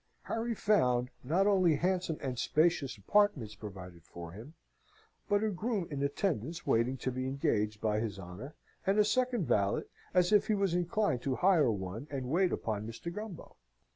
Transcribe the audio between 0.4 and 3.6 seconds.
found not only handsome and spacious apartments